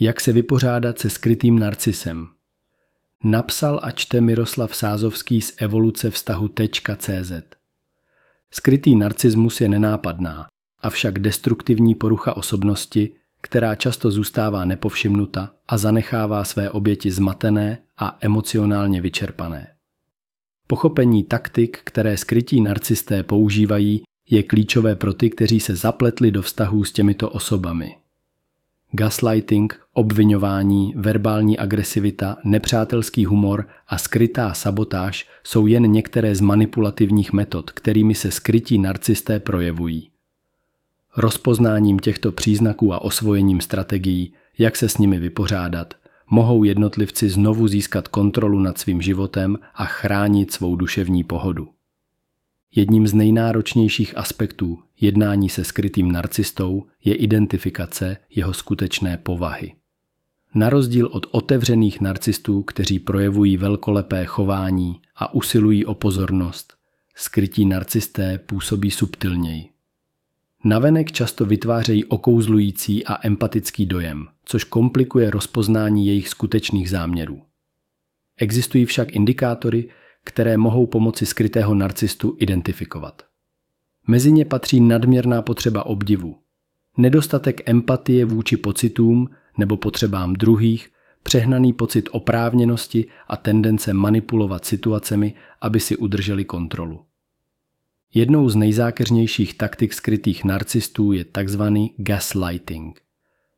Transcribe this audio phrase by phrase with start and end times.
[0.00, 2.28] Jak se vypořádat se skrytým narcisem?
[3.24, 7.32] Napsal a čte Miroslav Sázovský z evoluce vztahu.cz.
[8.50, 10.46] Skrytý narcismus je nenápadná,
[10.80, 19.00] avšak destruktivní porucha osobnosti, která často zůstává nepovšimnuta a zanechává své oběti zmatené a emocionálně
[19.00, 19.74] vyčerpané.
[20.66, 26.84] Pochopení taktik, které skrytí narcisté používají, je klíčové pro ty, kteří se zapletli do vztahů
[26.84, 27.96] s těmito osobami.
[28.96, 37.70] Gaslighting, obvinování, verbální agresivita, nepřátelský humor a skrytá sabotáž jsou jen některé z manipulativních metod,
[37.70, 40.10] kterými se skrytí narcisté projevují.
[41.16, 45.94] Rozpoznáním těchto příznaků a osvojením strategií, jak se s nimi vypořádat,
[46.30, 51.68] mohou jednotlivci znovu získat kontrolu nad svým životem a chránit svou duševní pohodu.
[52.74, 59.74] Jedním z nejnáročnějších aspektů jednání se skrytým narcistou je identifikace jeho skutečné povahy.
[60.54, 66.74] Na rozdíl od otevřených narcistů, kteří projevují velkolepé chování a usilují o pozornost,
[67.14, 69.68] skrytí narcisté působí subtilněji.
[70.64, 77.42] Navenek často vytvářejí okouzlující a empatický dojem, což komplikuje rozpoznání jejich skutečných záměrů.
[78.36, 79.88] Existují však indikátory,
[80.24, 83.22] které mohou pomoci skrytého narcistu identifikovat.
[84.06, 86.38] Mezi ně patří nadměrná potřeba obdivu,
[86.96, 90.90] nedostatek empatie vůči pocitům nebo potřebám druhých,
[91.22, 97.00] přehnaný pocit oprávněnosti a tendence manipulovat situacemi, aby si udrželi kontrolu.
[98.14, 101.62] Jednou z nejzákeřnějších taktik skrytých narcistů je tzv.
[101.96, 103.00] gaslighting.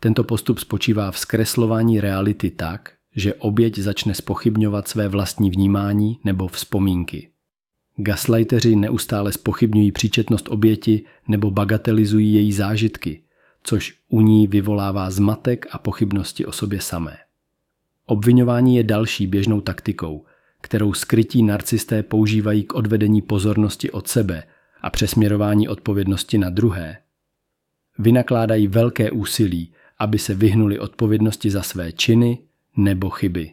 [0.00, 6.48] Tento postup spočívá v zkreslování reality tak, že oběť začne spochybňovat své vlastní vnímání nebo
[6.48, 7.29] vzpomínky.
[8.02, 13.22] Gaslighteři neustále spochybňují příčetnost oběti nebo bagatelizují její zážitky,
[13.62, 17.16] což u ní vyvolává zmatek a pochybnosti o sobě samé.
[18.06, 20.24] Obvinování je další běžnou taktikou,
[20.60, 24.42] kterou skrytí narcisté používají k odvedení pozornosti od sebe
[24.80, 26.98] a přesměrování odpovědnosti na druhé.
[27.98, 32.38] Vynakládají velké úsilí, aby se vyhnuli odpovědnosti za své činy
[32.76, 33.52] nebo chyby.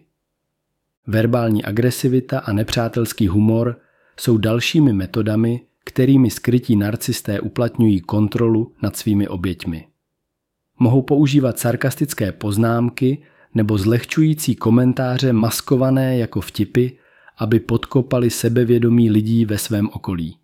[1.08, 3.80] Verbální agresivita a nepřátelský humor
[4.20, 9.88] jsou dalšími metodami, kterými skrytí narcisté uplatňují kontrolu nad svými oběťmi.
[10.80, 13.18] Mohou používat sarkastické poznámky
[13.54, 16.88] nebo zlehčující komentáře maskované jako vtipy,
[17.38, 20.38] aby podkopali sebevědomí lidí ve svém okolí.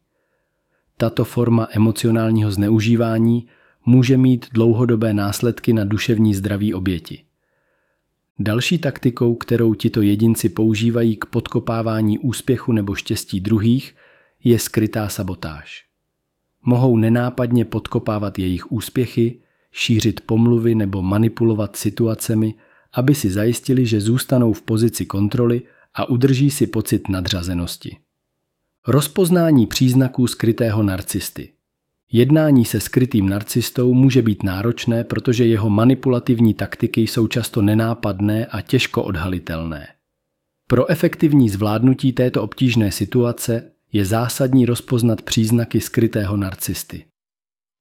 [0.97, 3.47] Tato forma emocionálního zneužívání
[3.85, 7.23] může mít dlouhodobé následky na duševní zdraví oběti.
[8.45, 13.95] Další taktikou, kterou tito jedinci používají k podkopávání úspěchu nebo štěstí druhých,
[14.43, 15.85] je skrytá sabotáž.
[16.65, 19.39] Mohou nenápadně podkopávat jejich úspěchy,
[19.71, 22.55] šířit pomluvy nebo manipulovat situacemi,
[22.93, 25.61] aby si zajistili, že zůstanou v pozici kontroly
[25.93, 27.97] a udrží si pocit nadřazenosti.
[28.87, 31.52] Rozpoznání příznaků skrytého narcisty.
[32.16, 38.62] Jednání se skrytým narcistou může být náročné, protože jeho manipulativní taktiky jsou často nenápadné a
[38.62, 39.88] těžko odhalitelné.
[40.68, 47.06] Pro efektivní zvládnutí této obtížné situace je zásadní rozpoznat příznaky skrytého narcisty.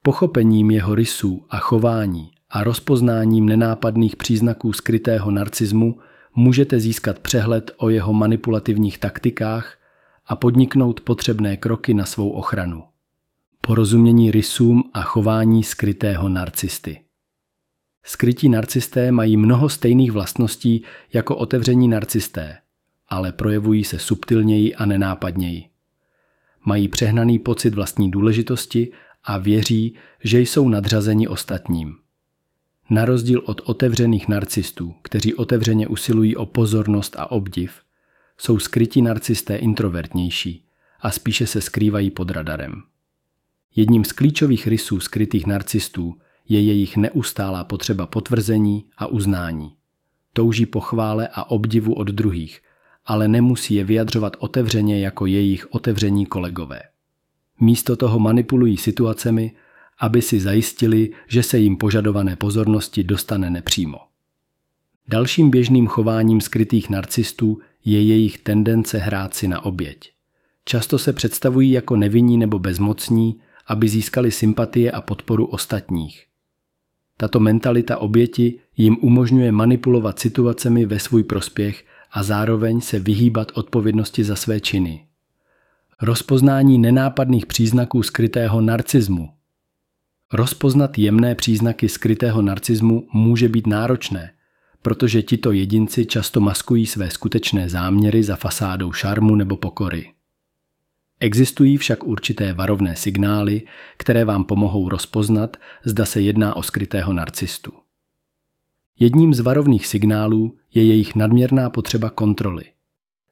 [0.05, 5.99] Pochopením jeho rysů a chování a rozpoznáním nenápadných příznaků skrytého narcismu
[6.35, 9.79] můžete získat přehled o jeho manipulativních taktikách
[10.27, 12.92] a podniknout potřebné kroky na svou ochranu.
[13.67, 17.01] Porozumění rysům a chování skrytého narcisty.
[18.05, 22.59] Skrytí narcisté mají mnoho stejných vlastností jako otevření narcisté,
[23.09, 25.65] ale projevují se subtilněji a nenápadněji.
[26.65, 28.93] Mají přehnaný pocit vlastní důležitosti
[29.25, 31.95] a věří, že jsou nadřazeni ostatním.
[32.91, 37.73] Na rozdíl od otevřených narcistů, kteří otevřeně usilují o pozornost a obdiv,
[38.39, 40.65] jsou skrytí narcisté introvertnější
[41.01, 42.83] a spíše se skrývají pod radarem.
[43.77, 46.15] Jedním z klíčových rysů skrytých narcistů
[46.49, 49.73] je jejich neustálá potřeba potvrzení a uznání.
[50.33, 52.61] Touží po chvále a obdivu od druhých,
[53.07, 56.81] ale nemusí je vyjadřovat otevřeně jako jejich otevření kolegové.
[57.61, 59.53] Místo toho manipulují situacemi,
[59.99, 63.99] aby si zajistili, že se jim požadované pozornosti dostane nepřímo.
[65.09, 70.13] Dalším běžným chováním skrytých narcistů je jejich tendence hrát si na oběť.
[70.65, 76.27] Často se představují jako nevinní nebo bezmocní, aby získali sympatie a podporu ostatních.
[77.17, 84.25] Tato mentalita oběti jim umožňuje manipulovat situacemi ve svůj prospěch a zároveň se vyhýbat odpovědnosti
[84.25, 85.07] za své činy.
[86.03, 89.29] Rozpoznání nenápadných příznaků skrytého narcismu
[90.33, 94.31] Rozpoznat jemné příznaky skrytého narcismu může být náročné,
[94.83, 100.11] protože tito jedinci často maskují své skutečné záměry za fasádou šarmu nebo pokory.
[101.23, 103.63] Existují však určité varovné signály,
[103.97, 107.73] které vám pomohou rozpoznat, zda se jedná o skrytého narcistu.
[108.99, 112.65] Jedním z varovných signálů je jejich nadměrná potřeba kontroly.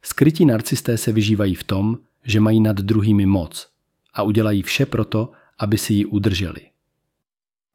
[0.03, 3.69] Skrytí narcisté se vyžívají v tom, že mají nad druhými moc
[4.15, 6.61] a udělají vše proto, aby si ji udrželi.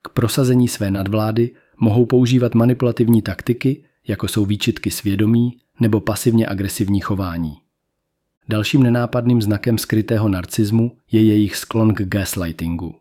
[0.02, 7.00] K prosazení své nadvlády mohou používat manipulativní taktiky, jako jsou výčitky svědomí nebo pasivně agresivní
[7.00, 7.65] chování.
[8.50, 12.96] Dalším nenápadným znakem skrytého narcismu je jejich sklon k gaslightingu.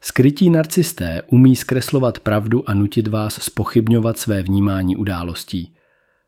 [0.00, 5.74] Skrytí narcisté umí zkreslovat pravdu a nutit vás spochybňovat své vnímání událostí,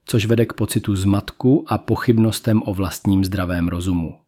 [0.04, 4.18] což vede k pocitu zmatku a pochybnostem o vlastním zdravém rozumu.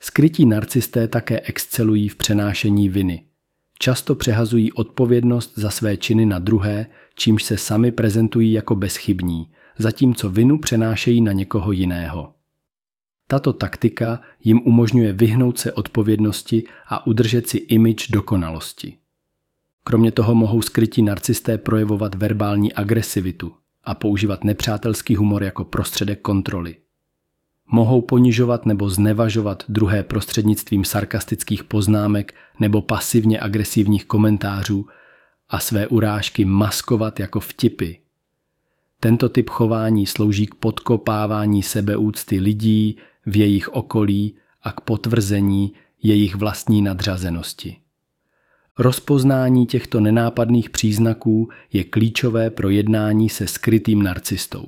[0.00, 3.24] Skrytí narcisté také excelují v přenášení viny.
[3.78, 10.30] Často přehazují odpovědnost za své činy na druhé, čímž se sami prezentují jako bezchybní, zatímco
[10.30, 12.37] vinu přenášejí na někoho jiného.
[13.30, 18.96] Tato taktika jim umožňuje vyhnout se odpovědnosti a udržet si imič dokonalosti.
[19.84, 23.52] Kromě toho mohou skrytí narcisté projevovat verbální agresivitu
[23.84, 26.76] a používat nepřátelský humor jako prostředek kontroly.
[27.70, 34.86] Mohou ponižovat nebo znevažovat druhé prostřednictvím sarkastických poznámek nebo pasivně agresivních komentářů
[35.48, 37.92] a své urážky maskovat jako vtipy.
[39.00, 45.72] Tento typ chování slouží k podkopávání sebeúcty lidí, v jejich okolí a k potvrzení
[46.02, 47.76] jejich vlastní nadřazenosti.
[48.78, 54.66] Rozpoznání těchto nenápadných příznaků je klíčové pro jednání se skrytým narcistou.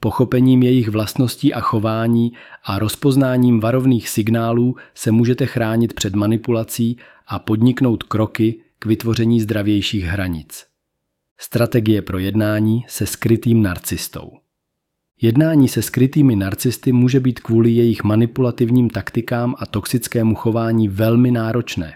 [0.00, 2.32] Pochopením jejich vlastností a chování
[2.64, 10.04] a rozpoznáním varovných signálů se můžete chránit před manipulací a podniknout kroky k vytvoření zdravějších
[10.04, 10.66] hranic.
[11.40, 14.30] Strategie pro jednání se skrytým narcistou.
[15.20, 21.94] Jednání se skrytými narcisty může být kvůli jejich manipulativním taktikám a toxickému chování velmi náročné.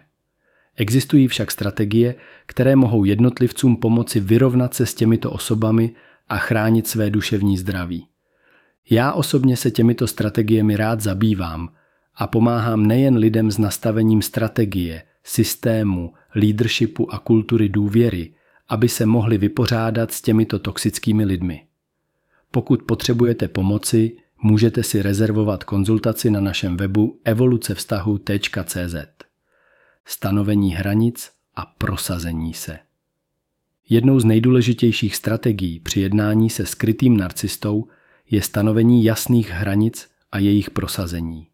[0.76, 2.14] Existují však strategie,
[2.46, 5.90] které mohou jednotlivcům pomoci vyrovnat se s těmito osobami
[6.28, 8.06] a chránit své duševní zdraví.
[8.90, 11.68] Já osobně se těmito strategiemi rád zabývám
[12.14, 18.34] a pomáhám nejen lidem s nastavením strategie, systému, leadershipu a kultury důvěry,
[18.68, 21.60] aby se mohli vypořádat s těmito toxickými lidmi.
[22.54, 28.94] Pokud potřebujete pomoci, můžete si rezervovat konzultaci na našem webu evolucevztahu.cz.
[30.04, 32.78] Stanovení hranic a prosazení se.
[33.88, 37.88] Jednou z nejdůležitějších strategií při jednání se skrytým narcistou
[38.30, 41.46] je stanovení jasných hranic a jejich prosazení.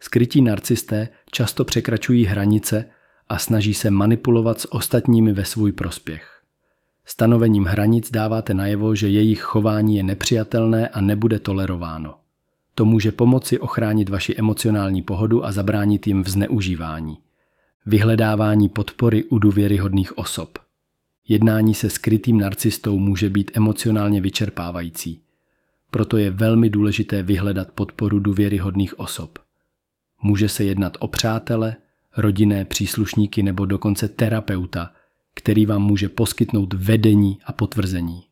[0.00, 2.84] Skrytí narcisté často překračují hranice
[3.28, 6.33] a snaží se manipulovat s ostatními ve svůj prospěch.
[7.06, 12.14] Stanovením hranic dáváte najevo, že jejich chování je nepřijatelné a nebude tolerováno.
[12.74, 17.18] To může pomoci ochránit vaši emocionální pohodu a zabránit jim v zneužívání.
[17.86, 20.58] Vyhledávání podpory u důvěryhodných osob.
[21.28, 25.20] Jednání se skrytým narcistou může být emocionálně vyčerpávající.
[25.90, 29.38] Proto je velmi důležité vyhledat podporu důvěryhodných osob.
[30.22, 31.76] Může se jednat o přátele,
[32.16, 34.90] rodinné příslušníky nebo dokonce terapeuta–
[35.34, 38.24] který vám může poskytnout vedení a potvrzení.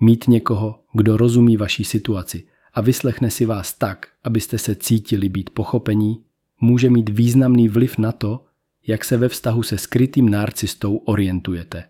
[0.00, 5.50] Mít někoho, kdo rozumí vaší situaci a vyslechne si vás tak, abyste se cítili být
[5.50, 6.24] pochopení,
[6.60, 8.44] může mít významný vliv na to,
[8.86, 11.84] jak se ve vztahu se skrytým narcistou orientujete.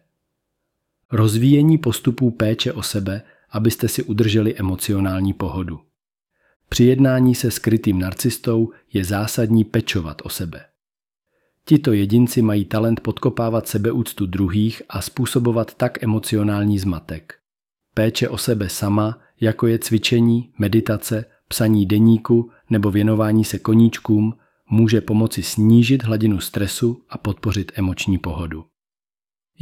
[1.12, 5.80] Rozvíjení postupů péče o sebe, abyste si udrželi emocionální pohodu.
[6.68, 10.64] Při jednání se skrytým narcistou je zásadní pečovat o sebe.
[11.66, 17.34] Tito jedinci mají talent podkopávat sebeúctu druhých a způsobovat tak emocionální zmatek.
[17.94, 24.34] Péče o sebe sama, jako je cvičení, meditace, psaní deníku nebo věnování se koníčkům,
[24.70, 28.64] může pomoci snížit hladinu stresu a podpořit emoční pohodu.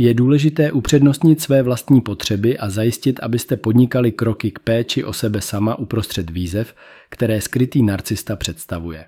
[0.00, 5.40] Je důležité upřednostnit své vlastní potřeby a zajistit, abyste podnikali kroky k péči o sebe
[5.40, 6.74] sama uprostřed výzev,
[7.10, 9.04] které skrytý narcista představuje.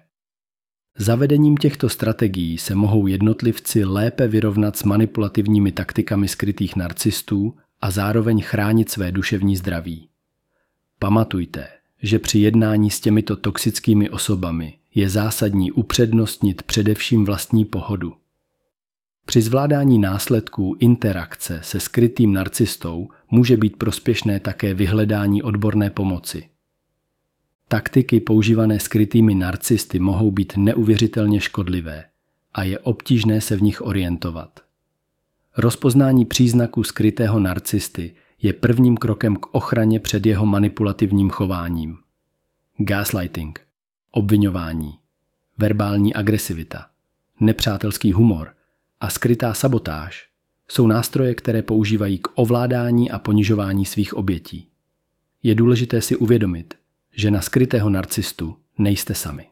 [0.99, 8.43] Zavedením těchto strategií se mohou jednotlivci lépe vyrovnat s manipulativními taktikami skrytých narcistů a zároveň
[8.43, 10.09] chránit své duševní zdraví.
[10.99, 11.69] Pamatujte,
[12.03, 18.13] že při jednání s těmito toxickými osobami je zásadní upřednostnit především vlastní pohodu.
[19.27, 26.50] Při zvládání následků interakce se skrytým narcistou může být prospěšné také vyhledání odborné pomoci.
[27.73, 32.05] Taktiky používané skrytými narcisty mohou být neuvěřitelně škodlivé
[32.55, 34.61] a je obtížné se v nich orientovat.
[35.57, 41.97] Rozpoznání příznaků skrytého narcisty je prvním krokem k ochraně před jeho manipulativním chováním.
[42.79, 43.61] Gaslighting,
[44.11, 44.99] obvinování,
[45.59, 46.87] verbální agresivita,
[47.41, 48.55] nepřátelský humor
[49.01, 50.29] a skrytá sabotáž
[50.69, 54.69] jsou nástroje, které používají k ovládání a ponižování svých obětí.
[55.43, 56.80] Je důležité si uvědomit,
[57.13, 59.47] že na skrytého narcistu nejste sami.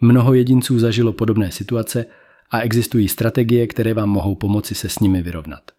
[0.00, 2.06] Mnoho jedinců zažilo podobné situace
[2.50, 5.70] a existují strategie, které vám mohou pomoci se s nimi vyrovnat.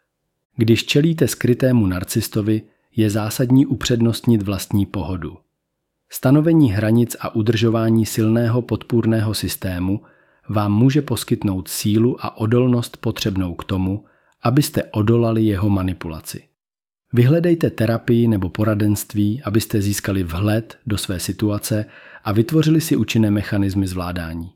[0.55, 2.61] Když čelíte skrytému narcistovi,
[2.95, 5.37] je zásadní upřednostnit vlastní pohodu.
[6.09, 10.01] Stanovení hranic a udržování silného podpůrného systému
[10.49, 14.05] vám může poskytnout sílu a odolnost potřebnou k tomu,
[14.43, 16.43] abyste odolali jeho manipulaci.
[17.13, 21.85] Vyhledejte terapii nebo poradenství, abyste získali vhled do své situace
[22.23, 24.51] a vytvořili si účinné mechanismy zvládání.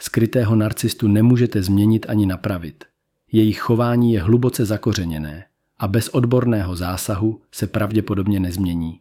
[0.00, 2.84] Skrytého narcistu nemůžete změnit ani napravit.
[3.32, 5.44] Jejich chování je hluboce zakořeněné
[5.78, 9.00] a bez odborného zásahu se pravděpodobně nezmění.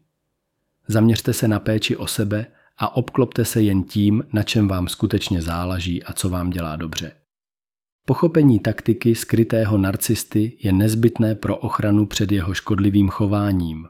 [0.87, 2.45] Zaměřte se na péči o sebe
[2.77, 7.11] a obklopte se jen tím, na čem vám skutečně záleží a co vám dělá dobře.
[8.05, 13.85] Pochopení taktiky skrytého narcisty je nezbytné pro ochranu před jeho škodlivým chováním.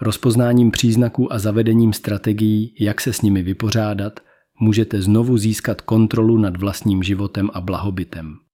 [0.00, 4.20] Rozpoznáním příznaků a zavedením strategií, jak se s nimi vypořádat,
[4.60, 8.45] můžete znovu získat kontrolu nad vlastním životem a blahobytem.